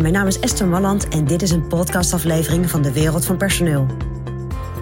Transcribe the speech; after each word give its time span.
Mijn 0.00 0.12
naam 0.12 0.26
is 0.26 0.40
Esther 0.40 0.66
Malland 0.66 1.08
en 1.08 1.24
dit 1.24 1.42
is 1.42 1.50
een 1.50 1.66
podcastaflevering 1.66 2.70
van 2.70 2.82
de 2.82 2.92
Wereld 2.92 3.24
van 3.24 3.36
Personeel. 3.36 3.86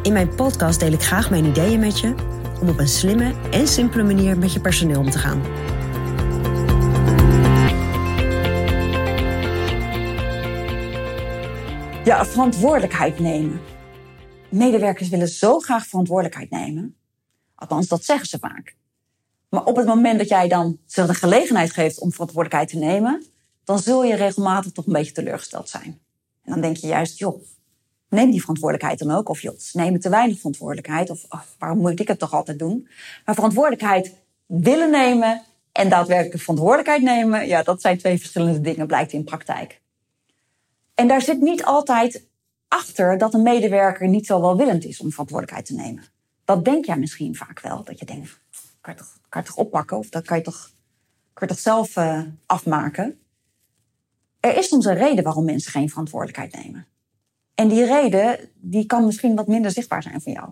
In 0.03 0.13
mijn 0.13 0.35
podcast 0.35 0.81
deel 0.81 0.93
ik 0.93 1.03
graag 1.03 1.31
mijn 1.31 1.45
ideeën 1.45 1.81
met 1.81 2.01
je 2.01 2.15
om 2.61 2.69
op 2.69 2.79
een 2.79 2.89
slimme 2.89 3.35
en 3.51 3.69
simpele 3.69 4.03
manier 4.03 4.39
met 4.39 4.53
je 4.53 4.61
personeel 4.61 5.01
om 5.01 5.11
te 5.11 5.19
gaan. 5.19 5.43
Ja, 12.05 12.27
verantwoordelijkheid 12.27 13.19
nemen. 13.19 13.61
Medewerkers 14.49 15.09
willen 15.09 15.29
zo 15.29 15.59
graag 15.59 15.87
verantwoordelijkheid 15.87 16.51
nemen. 16.51 16.97
Althans, 17.55 17.89
dat 17.89 18.05
zeggen 18.05 18.27
ze 18.27 18.39
vaak. 18.39 18.77
Maar 19.49 19.65
op 19.65 19.77
het 19.77 19.87
moment 19.87 20.19
dat 20.19 20.29
jij 20.29 20.49
dan 20.49 20.79
ze 20.87 21.07
de 21.07 21.15
gelegenheid 21.15 21.73
geeft 21.73 22.01
om 22.01 22.13
verantwoordelijkheid 22.13 22.69
te 22.69 22.79
nemen, 22.79 23.25
dan 23.65 23.79
zul 23.79 24.05
je 24.05 24.15
regelmatig 24.15 24.73
toch 24.73 24.87
een 24.87 24.93
beetje 24.93 25.13
teleurgesteld 25.13 25.69
zijn. 25.69 26.01
En 26.43 26.53
dan 26.53 26.61
denk 26.61 26.77
je 26.77 26.87
juist, 26.87 27.19
joh, 27.19 27.43
neem 28.09 28.31
die 28.31 28.41
verantwoordelijkheid 28.41 28.99
dan 28.99 29.11
ook. 29.11 29.29
Of 29.29 29.41
joh, 29.41 29.59
neem 29.73 30.01
te 30.01 30.09
weinig 30.09 30.37
verantwoordelijkheid. 30.37 31.11
Of 31.11 31.27
waarom 31.59 31.79
moet 31.79 32.01
ik 32.01 32.09
het 32.09 32.19
toch 32.19 32.33
altijd 32.33 32.59
doen? 32.59 32.89
Maar 33.25 33.35
verantwoordelijkheid 33.35 34.15
willen 34.47 34.91
nemen 34.91 35.43
en 35.73 35.89
daadwerkelijk 35.89 36.41
verantwoordelijkheid 36.41 37.03
nemen, 37.03 37.47
ja, 37.47 37.63
dat 37.63 37.81
zijn 37.81 37.99
twee 37.99 38.19
verschillende 38.19 38.61
dingen, 38.61 38.87
blijkt 38.87 39.13
in 39.13 39.25
praktijk. 39.25 39.81
En 40.95 41.09
daar 41.09 41.23
zit 41.23 41.41
niet 41.41 41.65
altijd 41.65 42.27
achter 42.69 43.19
dat 43.19 43.35
een 43.35 43.43
medewerker 43.43 44.09
niet 44.09 44.27
zo 44.27 44.41
welwillend 44.41 44.85
is 44.85 45.01
om 45.01 45.11
verantwoordelijkheid 45.11 45.67
te 45.67 45.75
nemen. 45.75 46.05
Dat 46.45 46.65
denk 46.65 46.85
jij 46.85 46.99
misschien 46.99 47.37
vaak 47.37 47.61
wel. 47.61 47.85
Dat 47.85 47.99
je 47.99 48.05
denkt, 48.05 48.41
kan 48.81 48.95
je 48.95 48.99
toch, 48.99 49.45
toch 49.45 49.57
oppakken? 49.57 49.99
Of 49.99 50.09
dat 50.09 50.25
kan 50.25 50.37
je 50.37 50.43
toch, 50.43 50.71
zelf 51.59 51.97
uh, 51.97 52.23
afmaken? 52.47 53.24
Er 54.45 54.57
is 54.57 54.69
soms 54.69 54.85
een 54.85 54.95
reden 54.95 55.25
waarom 55.25 55.45
mensen 55.45 55.71
geen 55.71 55.89
verantwoordelijkheid 55.89 56.65
nemen. 56.65 56.87
En 57.55 57.69
die 57.69 57.85
reden 57.85 58.51
die 58.55 58.87
kan 58.87 59.05
misschien 59.05 59.35
wat 59.35 59.47
minder 59.47 59.71
zichtbaar 59.71 60.03
zijn 60.03 60.21
voor 60.21 60.33
jou. 60.33 60.51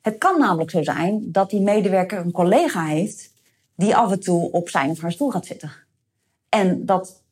Het 0.00 0.18
kan 0.18 0.38
namelijk 0.38 0.70
zo 0.70 0.82
zijn 0.82 1.32
dat 1.32 1.50
die 1.50 1.60
medewerker 1.60 2.18
een 2.18 2.32
collega 2.32 2.84
heeft 2.84 3.32
die 3.74 3.96
af 3.96 4.12
en 4.12 4.20
toe 4.20 4.50
op 4.50 4.68
zijn 4.68 4.90
of 4.90 5.00
haar 5.00 5.12
stoel 5.12 5.30
gaat 5.30 5.46
zitten. 5.46 5.72
En 6.48 6.86
dat 6.86 7.22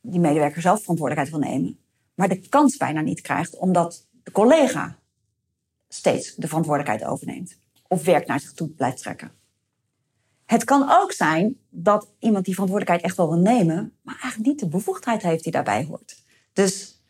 die 0.00 0.20
medewerker 0.20 0.62
zelf 0.62 0.80
verantwoordelijkheid 0.80 1.40
wil 1.40 1.50
nemen, 1.50 1.78
maar 2.14 2.28
de 2.28 2.48
kans 2.48 2.76
bijna 2.76 3.00
niet 3.00 3.20
krijgt 3.20 3.56
omdat 3.56 4.06
de 4.22 4.30
collega 4.30 4.98
steeds 5.88 6.34
de 6.34 6.48
verantwoordelijkheid 6.48 7.10
overneemt 7.10 7.58
of 7.86 8.04
werk 8.04 8.26
naar 8.26 8.40
zich 8.40 8.52
toe 8.52 8.68
blijft 8.68 8.98
trekken. 8.98 9.37
Het 10.48 10.64
kan 10.64 10.90
ook 10.90 11.12
zijn 11.12 11.56
dat 11.70 12.08
iemand 12.18 12.44
die 12.44 12.54
verantwoordelijkheid 12.54 13.10
echt 13.10 13.16
wel 13.16 13.28
wil 13.28 13.38
nemen, 13.38 13.92
maar 14.02 14.18
eigenlijk 14.20 14.50
niet 14.50 14.60
de 14.60 14.68
bevoegdheid 14.68 15.22
heeft 15.22 15.42
die 15.42 15.52
daarbij 15.52 15.84
hoort. 15.84 16.22
Dus 16.52 17.02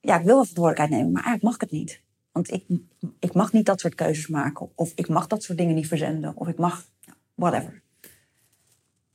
ja, 0.00 0.18
ik 0.18 0.24
wil 0.24 0.34
wel 0.34 0.44
verantwoordelijkheid 0.44 0.90
nemen, 0.90 1.12
maar 1.12 1.24
eigenlijk 1.24 1.42
mag 1.42 1.54
ik 1.54 1.60
het 1.60 1.70
niet. 1.70 2.00
Want 2.32 2.52
ik, 2.52 2.64
ik 3.18 3.34
mag 3.34 3.52
niet 3.52 3.66
dat 3.66 3.80
soort 3.80 3.94
keuzes 3.94 4.26
maken. 4.26 4.68
Of 4.74 4.92
ik 4.94 5.08
mag 5.08 5.26
dat 5.26 5.42
soort 5.42 5.58
dingen 5.58 5.74
niet 5.74 5.86
verzenden. 5.86 6.36
Of 6.36 6.48
ik 6.48 6.58
mag, 6.58 6.86
whatever. 7.34 7.82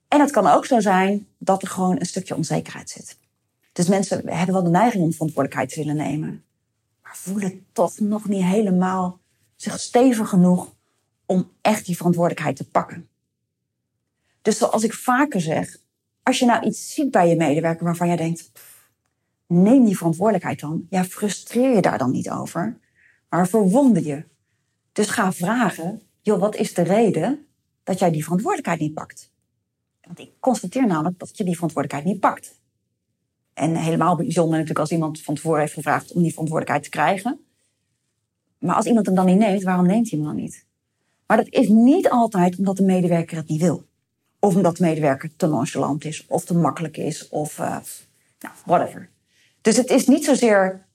En 0.07 0.19
het 0.19 0.31
kan 0.31 0.47
ook 0.47 0.65
zo 0.65 0.79
zijn 0.79 1.27
dat 1.37 1.61
er 1.61 1.67
gewoon 1.67 1.99
een 1.99 2.05
stukje 2.05 2.35
onzekerheid 2.35 2.89
zit. 2.89 3.17
Dus 3.71 3.87
mensen 3.87 4.29
hebben 4.29 4.55
wel 4.55 4.63
de 4.63 4.69
neiging 4.69 5.03
om 5.03 5.11
verantwoordelijkheid 5.11 5.73
te 5.73 5.79
willen 5.79 5.95
nemen. 5.95 6.43
Maar 7.03 7.17
voelen 7.17 7.65
toch 7.71 7.99
nog 7.99 8.27
niet 8.27 8.43
helemaal 8.43 9.19
zich 9.55 9.79
stevig 9.79 10.29
genoeg 10.29 10.73
om 11.25 11.51
echt 11.61 11.85
die 11.85 11.97
verantwoordelijkheid 11.97 12.55
te 12.55 12.69
pakken. 12.69 13.07
Dus 14.47 14.57
zoals 14.57 14.83
ik 14.83 14.93
vaker 14.93 15.41
zeg, 15.41 15.77
als 16.23 16.39
je 16.39 16.45
nou 16.45 16.65
iets 16.65 16.93
ziet 16.93 17.11
bij 17.11 17.29
je 17.29 17.35
medewerker 17.35 17.85
waarvan 17.85 18.07
jij 18.07 18.15
denkt, 18.15 18.51
neem 19.47 19.85
die 19.85 19.97
verantwoordelijkheid 19.97 20.59
dan. 20.59 20.87
Ja, 20.89 21.03
frustreer 21.03 21.75
je 21.75 21.81
daar 21.81 21.97
dan 21.97 22.11
niet 22.11 22.29
over, 22.29 22.79
maar 23.29 23.47
verwonder 23.47 24.05
je. 24.05 24.23
Dus 24.91 25.09
ga 25.09 25.33
vragen, 25.33 26.01
joh, 26.21 26.39
wat 26.39 26.55
is 26.55 26.73
de 26.73 26.81
reden 26.81 27.45
dat 27.83 27.99
jij 27.99 28.11
die 28.11 28.23
verantwoordelijkheid 28.23 28.79
niet 28.79 28.93
pakt? 28.93 29.31
Want 30.01 30.19
ik 30.19 30.31
constateer 30.39 30.87
namelijk 30.87 31.19
dat 31.19 31.37
je 31.37 31.43
die 31.43 31.55
verantwoordelijkheid 31.55 32.13
niet 32.13 32.21
pakt. 32.21 32.59
En 33.53 33.75
helemaal 33.75 34.15
bijzonder 34.15 34.51
natuurlijk 34.51 34.79
als 34.79 34.91
iemand 34.91 35.21
van 35.21 35.35
tevoren 35.35 35.59
heeft 35.59 35.73
gevraagd 35.73 36.11
om 36.11 36.21
die 36.21 36.31
verantwoordelijkheid 36.31 36.83
te 36.83 36.97
krijgen. 36.97 37.39
Maar 38.59 38.75
als 38.75 38.85
iemand 38.85 39.05
hem 39.05 39.15
dan 39.15 39.25
niet 39.25 39.37
neemt, 39.37 39.63
waarom 39.63 39.85
neemt 39.85 40.09
hij 40.09 40.19
hem 40.19 40.27
dan 40.27 40.37
niet? 40.37 40.65
Maar 41.25 41.37
dat 41.37 41.49
is 41.49 41.67
niet 41.67 42.09
altijd 42.09 42.57
omdat 42.57 42.77
de 42.77 42.83
medewerker 42.83 43.37
het 43.37 43.47
niet 43.47 43.61
wil. 43.61 43.86
Of 44.39 44.55
omdat 44.55 44.77
de 44.77 44.83
medewerker 44.83 45.29
te 45.35 45.47
nonchalant 45.47 46.05
is, 46.05 46.25
of 46.27 46.45
te 46.45 46.53
makkelijk 46.53 46.97
is, 46.97 47.29
of 47.29 47.59
uh, 47.59 47.77
nou, 48.39 48.53
whatever. 48.65 49.09
Dus 49.61 49.77
het 49.77 49.89
is 49.89 50.07
niet 50.07 50.25
zozeer 50.25 50.85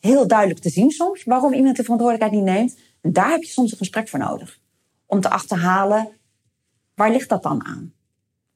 heel 0.00 0.26
duidelijk 0.26 0.60
te 0.60 0.70
zien 0.70 0.90
soms 0.90 1.24
waarom 1.24 1.52
iemand 1.52 1.76
de 1.76 1.82
verantwoordelijkheid 1.82 2.44
niet 2.44 2.54
neemt. 2.54 2.78
Daar 3.02 3.30
heb 3.30 3.42
je 3.42 3.50
soms 3.50 3.72
een 3.72 3.78
gesprek 3.78 4.08
voor 4.08 4.18
nodig. 4.18 4.58
Om 5.06 5.20
te 5.20 5.30
achterhalen, 5.30 6.08
waar 6.94 7.10
ligt 7.10 7.28
dat 7.28 7.42
dan 7.42 7.64
aan? 7.64 7.92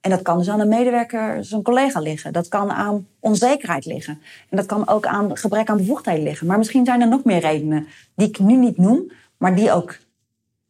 En 0.01 0.11
dat 0.11 0.23
kan 0.23 0.39
dus 0.39 0.49
aan 0.49 0.61
een 0.61 0.69
medewerker, 0.69 1.45
zijn 1.45 1.63
collega 1.63 2.01
liggen. 2.01 2.33
Dat 2.33 2.49
kan 2.49 2.71
aan 2.71 3.07
onzekerheid 3.21 3.85
liggen. 3.85 4.21
En 4.51 4.57
dat 4.57 4.67
kan 4.67 4.89
ook 4.89 5.07
aan 5.07 5.37
gebrek 5.37 5.69
aan 5.69 5.77
bevoegdheden 5.77 6.23
liggen. 6.23 6.47
Maar 6.47 6.59
misschien 6.59 6.85
zijn 6.85 7.01
er 7.01 7.09
nog 7.09 7.25
meer 7.25 7.41
redenen 7.41 7.87
die 8.15 8.29
ik 8.29 8.39
nu 8.39 8.57
niet 8.57 8.77
noem, 8.77 9.11
maar 9.37 9.55
die 9.55 9.73
ook 9.73 9.99